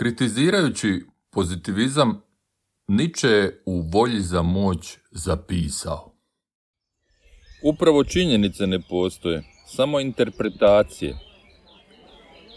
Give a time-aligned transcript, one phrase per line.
[0.00, 1.00] Kritizirajući
[1.30, 2.22] pozitivizam,
[2.88, 6.12] Nietzsche je u volji za moć zapisao.
[7.64, 11.18] Upravo činjenice ne postoje, samo interpretacije.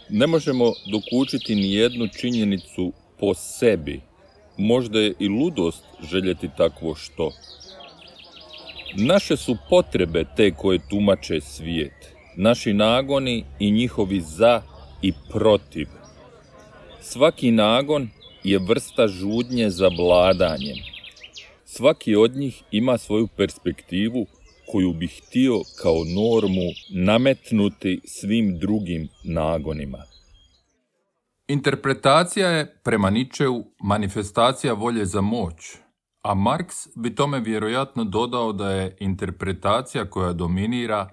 [0.08, 4.00] Ne možemo dokučiti ni jednu činjenicu po sebi.
[4.58, 7.32] Možda je i ludost željeti takvo što.
[8.96, 12.14] Naše su potrebe te koje tumače svijet.
[12.36, 14.62] Naši nagoni i njihovi za
[15.02, 16.03] i protiv.
[17.06, 18.08] Svaki nagon
[18.44, 20.76] je vrsta žudnje za vladanjem.
[21.64, 24.26] Svaki od njih ima svoju perspektivu
[24.72, 29.98] koju bi htio kao normu nametnuti svim drugim nagonima.
[31.48, 35.54] Interpretacija je, prema Ničeu, manifestacija volje za moć,
[36.22, 41.08] a Marx bi tome vjerojatno dodao da je interpretacija koja dominira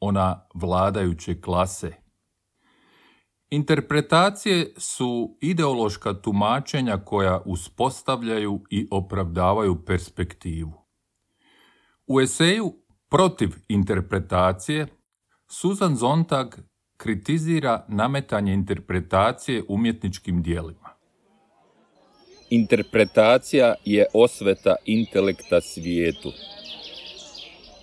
[0.00, 2.01] ona vladajuće klase.
[3.52, 10.72] Interpretacije su ideološka tumačenja koja uspostavljaju i opravdavaju perspektivu.
[12.06, 14.86] U eseju Protiv interpretacije
[15.48, 16.54] Susan Zontag
[16.96, 20.88] kritizira nametanje interpretacije umjetničkim dijelima.
[22.50, 26.32] Interpretacija je osveta intelekta svijetu.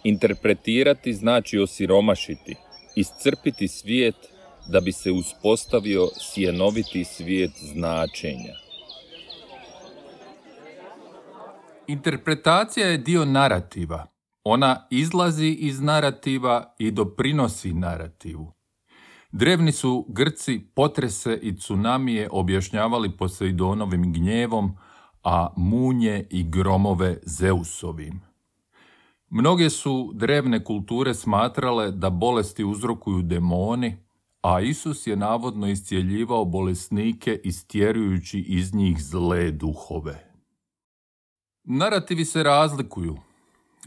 [0.03, 2.55] Interpretirati znači osiromašiti,
[2.95, 4.15] iscrpiti svijet
[4.71, 8.53] da bi se uspostavio sjenoviti svijet značenja.
[11.87, 14.05] Interpretacija je dio narativa.
[14.43, 18.53] Ona izlazi iz narativa i doprinosi narativu.
[19.31, 24.77] Drevni su Grci potrese i tsunamije objašnjavali Poseidonovim gnjevom,
[25.23, 28.21] a munje i gromove Zeusovim.
[29.29, 33.97] Mnoge su drevne kulture smatrale da bolesti uzrokuju demoni,
[34.41, 40.31] a Isus je navodno iscijeljivao bolesnike istjerujući iz njih zle duhove.
[41.63, 43.17] Narativi se razlikuju.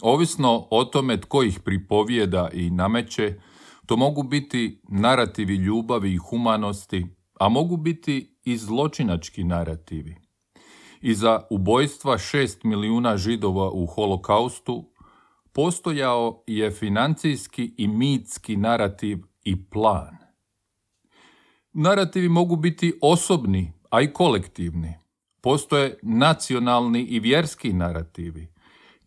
[0.02, 3.40] Ovisno o tome tko ih pripovijeda i nameće,
[3.86, 7.06] to mogu biti narativi ljubavi i humanosti,
[7.40, 10.16] a mogu biti i zločinački narativi.
[11.00, 14.92] I za ubojstva šest milijuna židova u holokaustu
[15.52, 20.21] postojao je financijski i mitski narativ i plan.
[21.74, 24.94] Narativi mogu biti osobni, a i kolektivni.
[25.40, 28.48] Postoje nacionalni i vjerski narativi,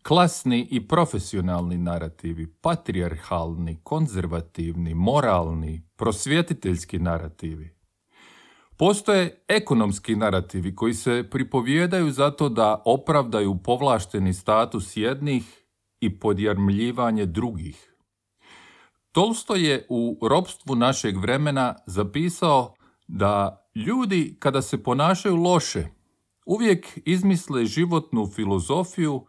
[0.02, 7.70] klasni i profesionalni narativi, patrijarhalni, konzervativni, moralni, prosvjetiteljski narativi.
[8.76, 15.66] Postoje ekonomski narativi koji se pripovjedaju zato da opravdaju povlašteni status jednih
[16.00, 17.95] i podjarmljivanje drugih.
[19.16, 22.74] Tolsto je u ropstvu našeg vremena zapisao
[23.08, 25.86] da ljudi kada se ponašaju loše
[26.46, 29.26] uvijek izmisle životnu filozofiju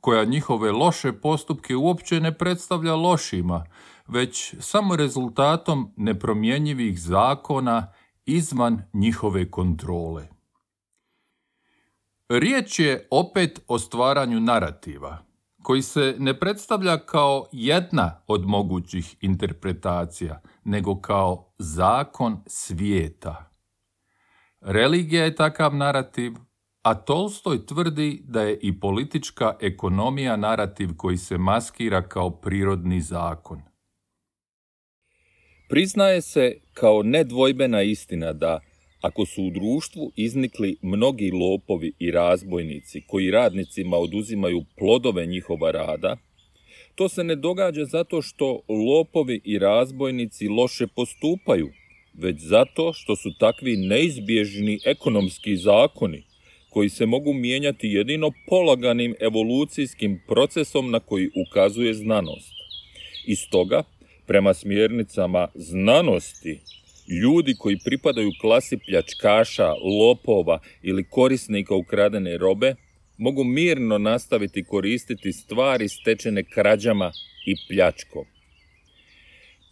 [0.00, 3.64] koja njihove loše postupke uopće ne predstavlja lošima,
[4.06, 7.92] već samo rezultatom nepromjenjivih zakona
[8.26, 10.28] izvan njihove kontrole.
[12.28, 15.29] Riječ je opet o stvaranju narativa,
[15.62, 23.50] koji se ne predstavlja kao jedna od mogućih interpretacija, nego kao zakon svijeta.
[24.60, 26.32] Religija je takav narativ,
[26.82, 33.62] a Tolstoj tvrdi da je i politička ekonomija narativ koji se maskira kao prirodni zakon.
[35.68, 38.60] Priznaje se kao nedvojbena istina da
[39.00, 46.16] ako su u društvu iznikli mnogi lopovi i razbojnici koji radnicima oduzimaju plodove njihova rada,
[46.94, 51.68] to se ne događa zato što lopovi i razbojnici loše postupaju,
[52.14, 56.22] već zato što su takvi neizbježni ekonomski zakoni
[56.70, 62.52] koji se mogu mijenjati jedino polaganim evolucijskim procesom na koji ukazuje znanost.
[63.26, 63.82] I stoga,
[64.26, 66.60] prema smjernicama znanosti,
[67.10, 72.74] ljudi koji pripadaju klasi pljačkaša, lopova ili korisnika ukradene robe,
[73.18, 77.12] mogu mirno nastaviti koristiti stvari stečene krađama
[77.46, 78.24] i pljačkom.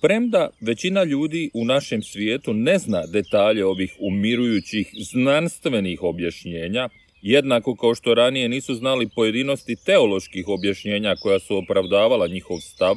[0.00, 6.88] Premda većina ljudi u našem svijetu ne zna detalje ovih umirujućih znanstvenih objašnjenja,
[7.23, 12.96] jednako kao što ranije nisu znali pojedinosti teoloških objašnjenja koja su opravdavala njihov stav,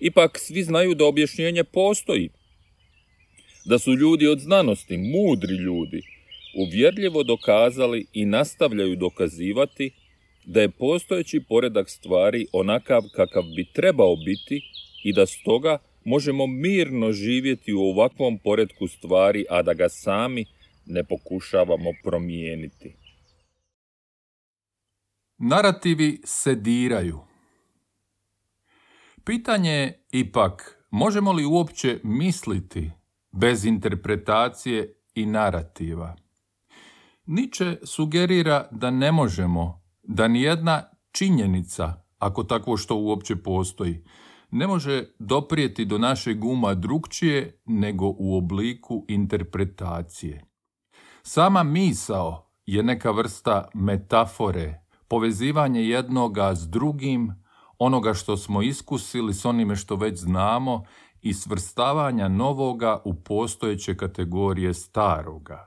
[0.00, 2.30] ipak svi znaju da objašnjenje postoji,
[3.68, 6.02] da su ljudi od znanosti, mudri ljudi,
[6.58, 9.90] uvjerljivo dokazali i nastavljaju dokazivati
[10.44, 14.60] da je postojeći poredak stvari onakav kakav bi trebao biti
[15.04, 20.44] i da stoga možemo mirno živjeti u ovakvom poredku stvari, a da ga sami
[20.86, 22.94] ne pokušavamo promijeniti.
[25.38, 27.20] Narativi se diraju.
[29.24, 32.97] Pitanje je ipak, možemo li uopće misliti
[33.40, 36.16] bez interpretacije i narativa?
[37.26, 40.82] Niče sugerira da ne možemo, da nijedna
[41.12, 44.04] činjenica, ako takvo što uopće postoji,
[44.50, 50.44] ne može doprijeti do našeg uma drugčije nego u obliku interpretacije.
[51.22, 57.32] Sama misao je neka vrsta metafore, povezivanje jednoga s drugim,
[57.78, 60.84] onoga što smo iskusili s onime što već znamo
[61.22, 65.66] i svrstavanja novoga u postojeće kategorije staroga.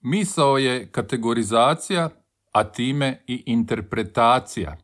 [0.00, 2.10] Misao je kategorizacija,
[2.52, 4.76] a time i interpretacija.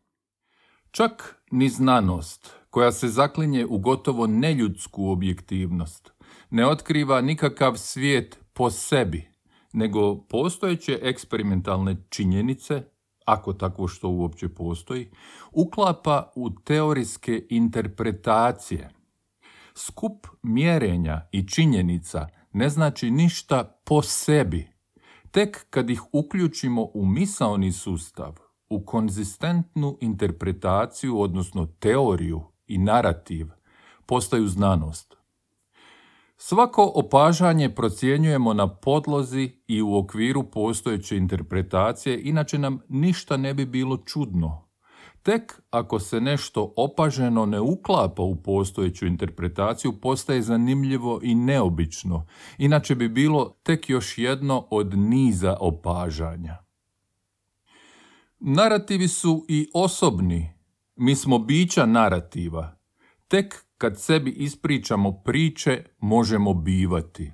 [0.90, 6.12] Čak ni znanost, koja se zaklinje u gotovo neljudsku objektivnost,
[6.50, 9.28] ne otkriva nikakav svijet po sebi,
[9.72, 12.82] nego postojeće eksperimentalne činjenice,
[13.24, 15.10] ako takvo što uopće postoji,
[15.52, 18.90] uklapa u teorijske interpretacije.
[19.76, 24.68] Skup mjerenja i činjenica ne znači ništa po sebi.
[25.30, 28.34] Tek kad ih uključimo u misaoni sustav,
[28.68, 33.46] u konzistentnu interpretaciju, odnosno teoriju i narativ,
[34.06, 35.16] postaju znanost.
[36.36, 43.66] Svako opažanje procjenjujemo na podlozi i u okviru postojeće interpretacije, inače nam ništa ne bi
[43.66, 44.63] bilo čudno.
[45.24, 52.26] Tek ako se nešto opaženo ne uklapa u postojeću interpretaciju, postaje zanimljivo i neobično,
[52.58, 56.56] inače bi bilo tek još jedno od niza opažanja.
[58.38, 60.52] Narativi su i osobni.
[60.96, 62.76] Mi smo bića narativa.
[63.28, 67.32] Tek kad sebi ispričamo priče, možemo bivati.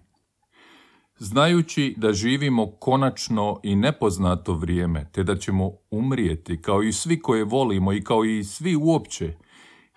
[1.23, 7.45] Znajući da živimo konačno i nepoznato vrijeme, te da ćemo umrijeti kao i svi koje
[7.45, 9.37] volimo i kao i svi uopće,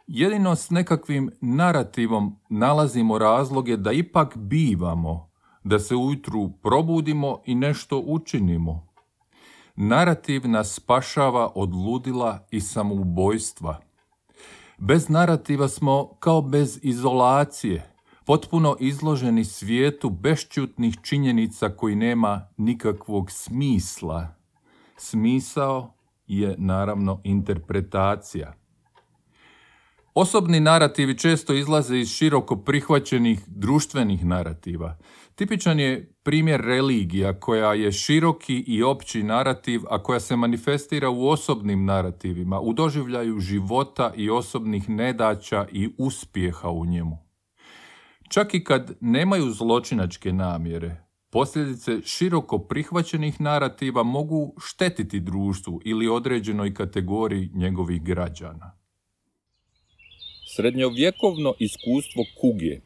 [0.08, 5.30] jedino s nekakvim narativom nalazimo razloge da ipak bivamo,
[5.64, 8.88] da se ujutru probudimo i nešto učinimo.
[9.76, 13.80] Narativ nas spašava od ludila i samoubojstva.
[14.78, 17.93] Bez narativa smo kao bez izolacije,
[18.26, 24.36] potpuno izloženi svijetu bešćutnih činjenica koji nema nikakvog smisla.
[24.98, 25.94] Smisao
[26.28, 28.54] je naravno interpretacija.
[30.16, 34.98] Osobni narativi često izlaze iz široko prihvaćenih društvenih narativa.
[35.36, 41.28] Tipičan je primjer religija koja je široki i opći narativ, a koja se manifestira u
[41.28, 47.23] osobnim narativima, u doživljaju života i osobnih nedaća i uspjeha u njemu.
[48.34, 50.96] Čak i kad nemaju zločinačke namjere,
[51.30, 58.78] posljedice široko prihvaćenih narativa mogu štetiti društvu ili određenoj kategoriji njegovih građana.
[60.56, 62.80] Srednjovjekovno iskustvo kuge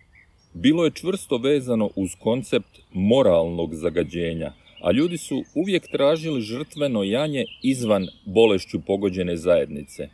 [0.53, 4.53] bilo je čvrsto vezano uz koncept moralnog zagađenja,
[4.83, 10.09] a ljudi su uvijek tražili žrtveno janje izvan bolešću pogođene zajednice.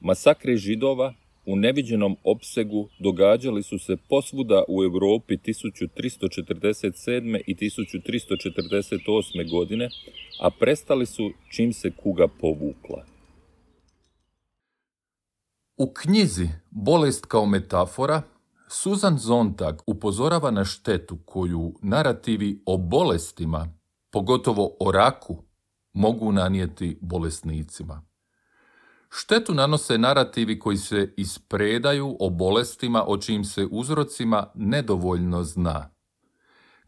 [0.00, 1.14] Masakre židova
[1.46, 7.40] u neviđenom opsegu događali su se posvuda u Europi 1347.
[7.46, 9.50] i 1348.
[9.50, 9.88] godine,
[10.40, 13.04] a prestali su čim se kuga povukla.
[15.76, 18.22] U knjizi Bolest kao metafora
[18.68, 23.68] Susan Zontag upozorava na štetu koju narativi o bolestima,
[24.10, 25.42] pogotovo o raku,
[25.92, 28.13] mogu nanijeti bolesnicima.
[29.10, 35.90] Štetu nanose narativi koji se ispredaju o bolestima o čijim se uzrocima nedovoljno zna.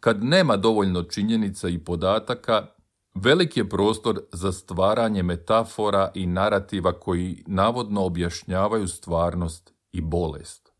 [0.01, 2.67] Kad nema dovoljno činjenica i podataka,
[3.15, 10.73] velik je prostor za stvaranje metafora i narativa koji navodno objašnjavaju stvarnost i bolest.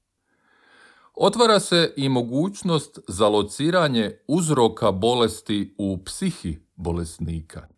[1.15, 7.76] Otvara se i mogućnost za lociranje uzroka bolesti u psihi bolesnika.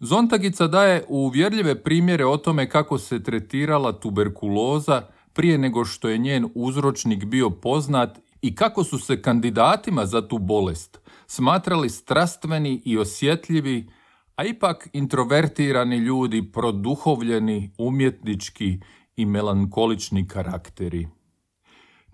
[0.00, 5.02] Zontagica daje uvjerljive primjere o tome kako se tretirala tuberkuloza
[5.32, 10.38] prije nego što je njen uzročnik bio poznat i kako su se kandidatima za tu
[10.38, 13.90] bolest smatrali strastveni i osjetljivi,
[14.36, 18.80] a ipak introvertirani ljudi, produhovljeni, umjetnički
[19.16, 21.08] i melankolični karakteri.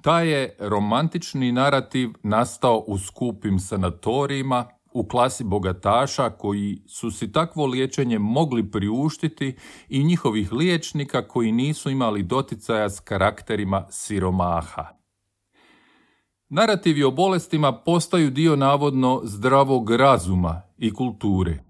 [0.03, 7.67] Taj je romantični narativ nastao u skupim sanatorijima, u klasi bogataša koji su si takvo
[7.67, 9.57] liječenje mogli priuštiti
[9.89, 14.87] i njihovih liječnika koji nisu imali doticaja s karakterima siromaha.
[16.49, 21.65] Narativi o bolestima postaju dio navodno zdravog razuma i kulture.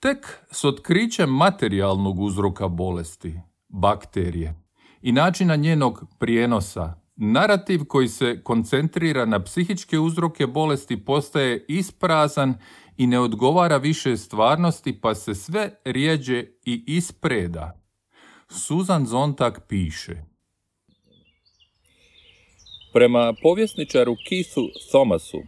[0.00, 4.54] Tek s otkrićem materijalnog uzroka bolesti, bakterije,
[5.02, 12.54] i načina njenog prijenosa, narativ koji se koncentrira na psihičke uzroke bolesti postaje isprazan
[12.96, 17.80] i ne odgovara više stvarnosti pa se sve rijeđe i ispreda.
[18.48, 20.34] Susan Zontag piše
[22.92, 25.42] Prema povjesničaru Keithu Thomasu,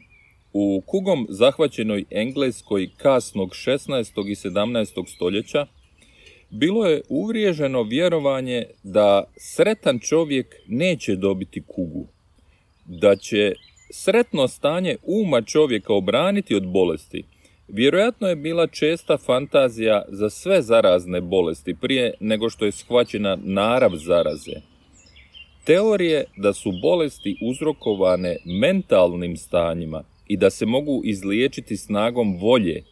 [0.52, 4.30] u kugom zahvaćenoj Engleskoj kasnog 16.
[4.30, 5.14] i 17.
[5.14, 5.66] stoljeća
[6.58, 12.06] bilo je uvriježeno vjerovanje da sretan čovjek neće dobiti kugu,
[12.84, 13.54] da će
[13.90, 17.24] sretno stanje uma čovjeka obraniti od bolesti.
[17.68, 23.90] Vjerojatno je bila česta fantazija za sve zarazne bolesti prije nego što je shvaćena narav
[23.94, 24.60] zaraze.
[25.64, 32.84] Teorije da su bolesti uzrokovane mentalnim stanjima i da se mogu izliječiti snagom volje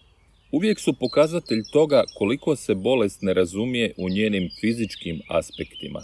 [0.56, 6.00] uvijek su pokazatelj toga koliko se bolest ne razumije u njenim fizičkim aspektima.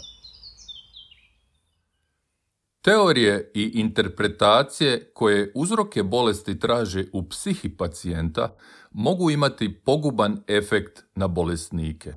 [2.81, 8.55] Teorije i interpretacije koje uzroke bolesti traže u psihi pacijenta
[8.91, 12.13] mogu imati poguban efekt na bolesnike.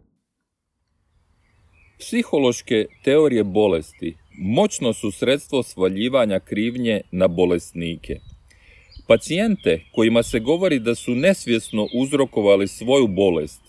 [1.98, 8.20] Psihološke teorije bolesti moćno su sredstvo svaljivanja krivnje na bolesnike–
[9.06, 13.60] Pacijente kojima se govori da su nesvjesno uzrokovali svoju bolest,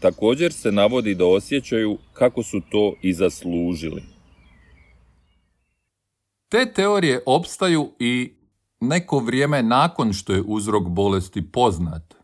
[0.00, 4.02] također se navodi da osjećaju kako su to i zaslužili.
[6.48, 8.32] Te teorije opstaju i
[8.80, 12.14] neko vrijeme nakon što je uzrok bolesti poznat.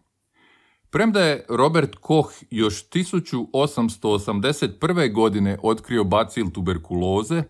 [0.90, 5.12] Premda je Robert Koch još 1881.
[5.12, 7.42] godine otkrio bacil tuberkuloze,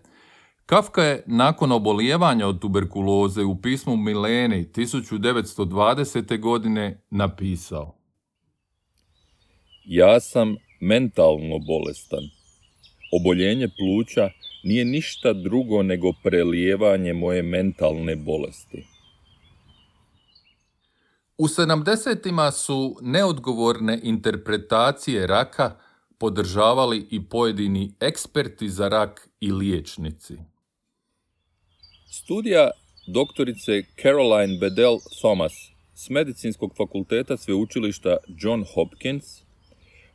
[0.65, 6.39] Kafka je nakon obolijevanja od tuberkuloze u pismu Mileni 1920.
[6.39, 7.95] godine napisao
[9.83, 12.23] Ja sam mentalno bolestan.
[13.11, 14.29] Oboljenje pluća
[14.63, 18.85] nije ništa drugo nego prelijevanje moje mentalne bolesti.
[21.37, 22.51] U 70.
[22.51, 25.75] su neodgovorne interpretacije raka
[26.17, 30.54] podržavali i pojedini eksperti za rak i liječnici.
[32.15, 32.71] Studija
[33.07, 35.53] doktorice Caroline Bedell Thomas
[35.95, 39.25] s Medicinskog fakulteta sveučilišta John Hopkins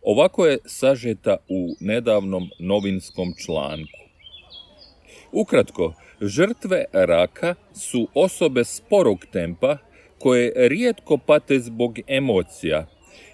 [0.02, 4.00] ovako je sažeta u nedavnom novinskom članku.
[5.32, 9.76] Ukratko, žrtve raka su osobe sporog tempa
[10.18, 12.86] koje rijetko pate zbog emocija,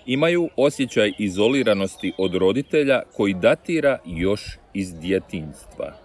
[0.06, 5.99] imaju osjećaj izoliranosti od roditelja koji datira još iz djetinjstva.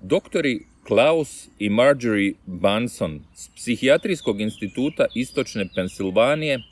[0.00, 6.62] Doktori Klaus i Marjorie Bunson s Psihijatrijskog instituta Istočne Pensilvanije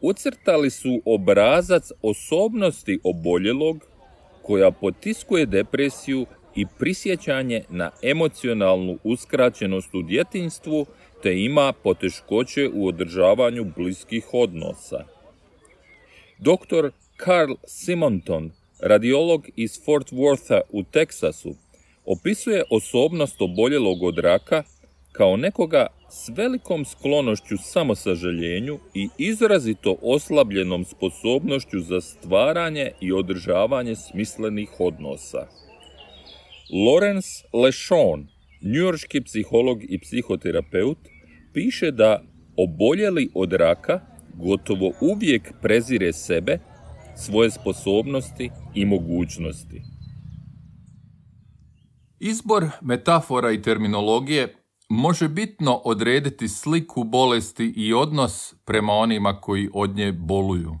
[0.00, 3.86] ucrtali su obrazac osobnosti oboljelog
[4.42, 10.86] koja potiskuje depresiju i prisjećanje na emocionalnu uskraćenost u djetinstvu
[11.22, 15.04] te ima poteškoće u održavanju bliskih odnosa.
[16.38, 16.90] Dr.
[17.24, 21.54] Carl Simonton, radiolog iz Fort Wortha u Teksasu,
[22.06, 24.62] opisuje osobnost oboljelog od raka
[25.12, 34.70] kao nekoga s velikom sklonošću samosažaljenju i izrazito oslabljenom sposobnošću za stvaranje i održavanje smislenih
[34.78, 35.46] odnosa.
[36.72, 38.26] Lawrence Leshon,
[38.62, 40.98] njujorški psiholog i psihoterapeut,
[41.52, 42.22] piše da
[42.56, 44.00] oboljeli od raka
[44.34, 46.58] gotovo uvijek prezire sebe,
[47.16, 49.91] svoje sposobnosti i mogućnosti.
[52.24, 54.56] Izbor metafora i terminologije
[54.88, 60.78] može bitno odrediti sliku bolesti i odnos prema onima koji od nje boluju.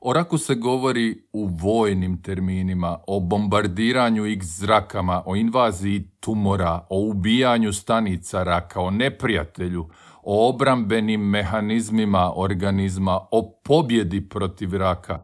[0.00, 7.00] O raku se govori u vojnim terminima, o bombardiranju x zrakama, o invaziji tumora, o
[7.00, 9.88] ubijanju stanica raka, o neprijatelju,
[10.22, 15.22] o obrambenim mehanizmima organizma, o pobjedi protiv raka.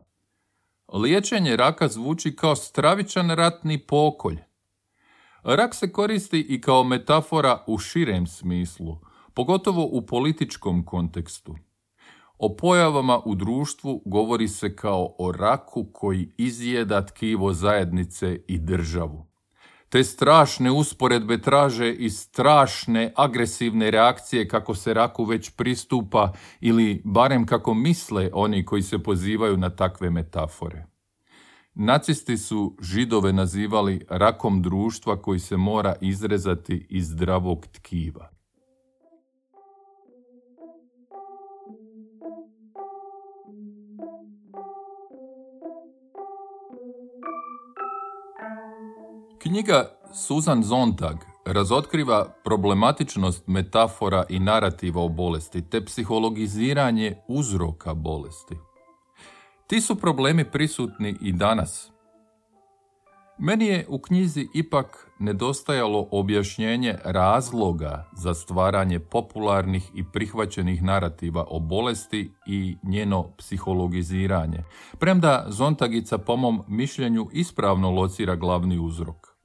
[0.92, 4.38] Liječenje raka zvuči kao stravičan ratni pokolj.
[5.44, 8.98] Rak se koristi i kao metafora u širem smislu,
[9.34, 11.56] pogotovo u političkom kontekstu.
[12.38, 19.26] O pojavama u društvu govori se kao o raku koji izjeda tkivo zajednice i državu.
[19.88, 27.46] Te strašne usporedbe traže i strašne agresivne reakcije kako se raku već pristupa ili barem
[27.46, 30.91] kako misle oni koji se pozivaju na takve metafore.
[31.74, 38.30] Nacisti su židove nazivali rakom društva koji se mora izrezati iz zdravog tkiva.
[49.38, 58.71] Knjiga Susan Zontag razotkriva problematičnost metafora i narativa o bolesti te psihologiziranje uzroka bolesti.
[59.72, 61.90] Ti su problemi prisutni i danas.
[63.38, 71.60] Meni je u knjizi ipak nedostajalo objašnjenje razloga za stvaranje popularnih i prihvaćenih narativa o
[71.60, 74.64] bolesti i njeno psihologiziranje,
[74.98, 79.36] premda Zontagica po mom mišljenju ispravno locira glavni uzrok.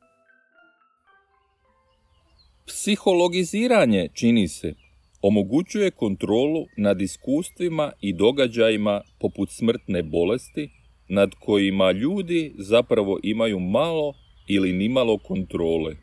[2.66, 4.87] Psihologiziranje, čini se,
[5.22, 10.70] omogućuje kontrolu nad iskustvima i događajima poput smrtne bolesti,
[11.10, 14.14] nad kojima ljudi zapravo imaju malo
[14.48, 15.96] ili nimalo kontrole.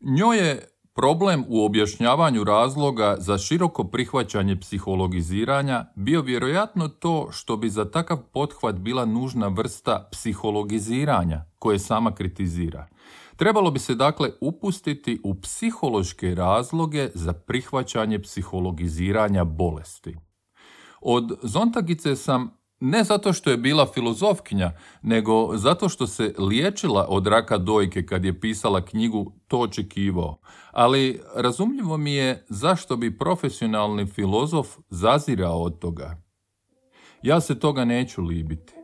[0.00, 7.70] Njoj je problem u objašnjavanju razloga za široko prihvaćanje psihologiziranja bio vjerojatno to što bi
[7.70, 12.86] za takav pothvat bila nužna vrsta psihologiziranja koje sama kritizira.
[13.36, 20.16] Trebalo bi se dakle upustiti u psihološke razloge za prihvaćanje psihologiziranja bolesti.
[21.00, 24.72] Od Zontagice sam ne zato što je bila filozofkinja,
[25.02, 30.38] nego zato što se liječila od raka dojke kad je pisala knjigu To očekivao.
[30.70, 36.22] Ali razumljivo mi je zašto bi profesionalni filozof zazirao od toga.
[37.22, 38.81] Ja se toga neću libiti.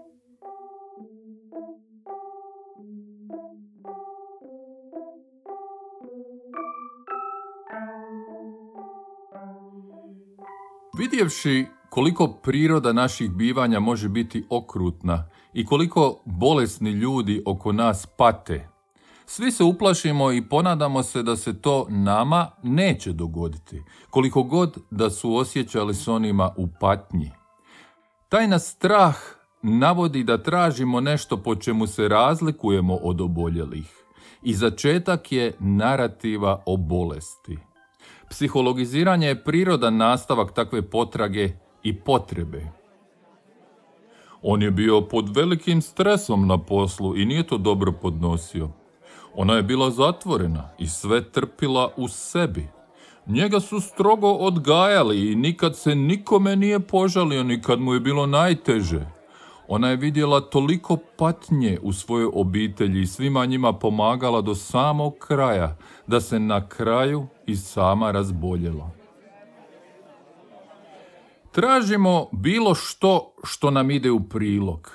[10.99, 18.69] Vidjevši koliko priroda naših bivanja može biti okrutna i koliko bolesni ljudi oko nas pate,
[19.27, 25.11] svi se uplašimo i ponadamo se da se to nama neće dogoditi, koliko god da
[25.11, 27.31] su osjećali s onima u patnji.
[28.29, 29.17] Taj nas strah
[29.63, 34.05] navodi da tražimo nešto po čemu se razlikujemo od oboljelih
[34.43, 37.68] i začetak je narativa o bolesti.
[38.31, 41.51] Psihologiziranje je prirodan nastavak takve potrage
[41.83, 42.67] i potrebe.
[44.43, 48.69] On je bio pod velikim stresom na poslu i nije to dobro podnosio.
[49.35, 52.69] Ona je bila zatvorena i sve trpila u sebi.
[53.27, 58.27] Njega su strogo odgajali i nikad se nikome nije požalio ni kad mu je bilo
[58.27, 59.07] najteže.
[59.69, 65.77] Ona je vidjela toliko patnje u svojoj obitelji i svima njima pomagala do samog kraja,
[66.09, 68.91] da se na kraju i sama razboljela.
[71.53, 74.93] Tražimo bilo što što nam ide u prilog.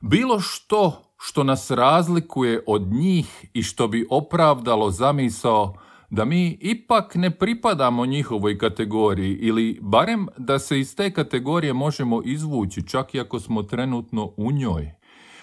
[0.00, 5.74] Bilo što što nas razlikuje od njih i što bi opravdalo zamisao
[6.10, 12.22] da mi ipak ne pripadamo njihovoj kategoriji ili barem da se iz te kategorije možemo
[12.24, 14.92] izvući čak i ako smo trenutno u njoj.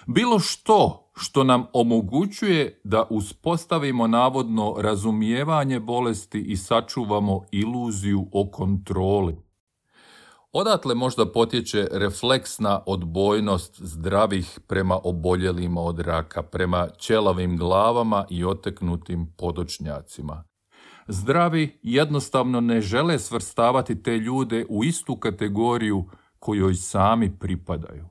[0.06, 9.36] Bilo što što nam omogućuje da uspostavimo navodno razumijevanje bolesti i sačuvamo iluziju o kontroli.
[10.52, 19.32] Odatle možda potječe refleksna odbojnost zdravih prema oboljelima od raka, prema ćelavim glavama i oteknutim
[19.36, 20.44] podočnjacima.
[21.08, 26.04] Zdravi jednostavno ne žele svrstavati te ljude u istu kategoriju
[26.38, 28.08] kojoj sami pripadaju.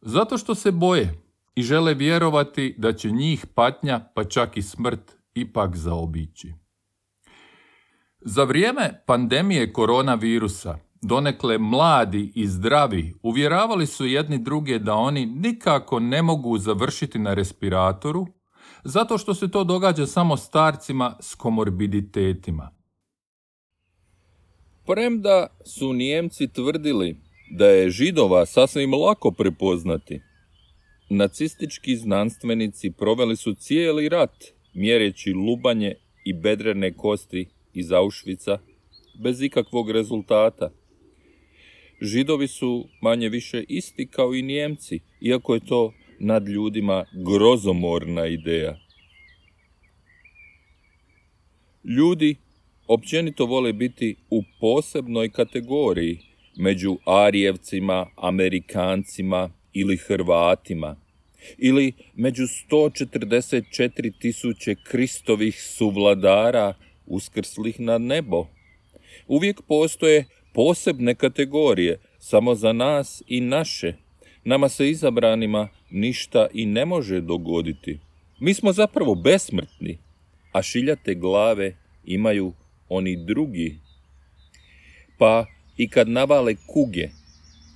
[0.00, 5.16] Zato što se boje i žele vjerovati da će njih patnja pa čak i smrt
[5.34, 6.54] ipak zaobići.
[8.20, 16.00] Za vrijeme pandemije koronavirusa donekle mladi i zdravi uvjeravali su jedni druge da oni nikako
[16.00, 18.26] ne mogu završiti na respiratoru
[18.84, 22.70] zato što se to događa samo starcima s komorbiditetima.
[24.86, 27.16] Premda su Nijemci tvrdili
[27.58, 30.20] da je židova sasvim lako prepoznati,
[31.10, 34.44] nacistički znanstvenici proveli su cijeli rat
[34.74, 35.94] mjereći lubanje
[36.24, 38.58] i bedrene kosti iz Auschwitza
[39.22, 40.70] bez ikakvog rezultata.
[42.02, 48.78] Židovi su manje više isti kao i Nijemci, iako je to nad ljudima grozomorna ideja.
[51.84, 52.36] Ljudi
[52.86, 56.18] općenito vole biti u posebnoj kategoriji
[56.56, 60.96] među Arijevcima, Amerikancima ili Hrvatima
[61.58, 66.74] ili među 144 tisuće Kristovih suvladara
[67.06, 68.46] uskrslih na nebo.
[69.26, 73.94] Uvijek postoje posebne kategorije samo za nas i naše,
[74.44, 77.98] Nama se izabranima ništa i ne može dogoditi.
[78.40, 79.98] Mi smo zapravo besmrtni,
[80.52, 82.52] a šiljate glave imaju
[82.88, 83.78] oni drugi.
[85.18, 87.08] Pa i kad navale kuge,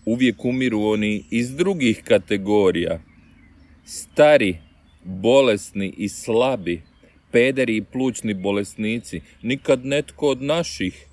[0.04, 3.00] uvijek umiru oni iz drugih kategorija.
[3.84, 4.58] Stari,
[5.04, 6.82] bolesni i slabi,
[7.32, 11.06] pederi i plućni bolesnici, nikad netko od naših.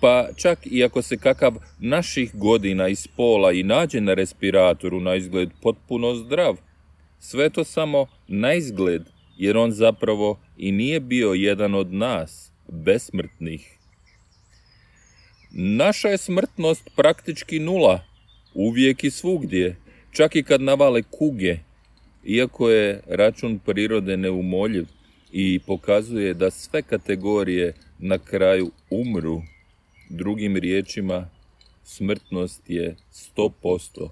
[0.00, 5.14] Pa čak i ako se kakav naših godina iz pola i nađe na respiratoru na
[5.14, 6.56] izgled potpuno zdrav,
[7.18, 9.02] sve to samo na izgled,
[9.38, 13.78] jer on zapravo i nije bio jedan od nas, besmrtnih.
[15.50, 18.04] Naša je smrtnost praktički nula,
[18.54, 19.76] uvijek i svugdje,
[20.10, 21.58] čak i kad navale kuge,
[22.24, 24.86] iako je račun prirode neumoljiv
[25.32, 29.42] i pokazuje da sve kategorije na kraju umru.
[30.10, 31.28] Drugim riječima,
[31.84, 32.96] smrtnost je
[33.36, 34.08] 100%.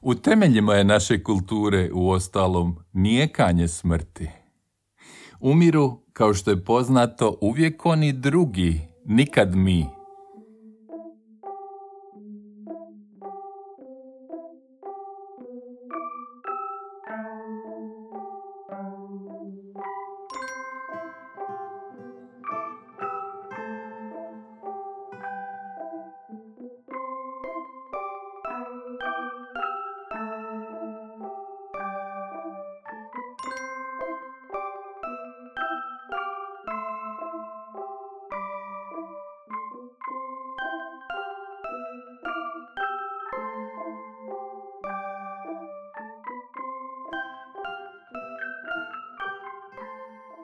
[0.00, 4.28] U temeljima je naše kulture u ostalom nijekanje smrti.
[5.40, 9.97] Umiru, kao što je poznato, uvijek oni drugi, nikad mi.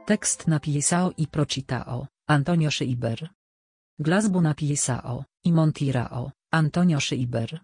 [0.07, 3.29] Tekst napisao i procitao Antonio Schreiber.
[3.99, 7.61] Glasbu napisao i montirao Antonio Schreiber.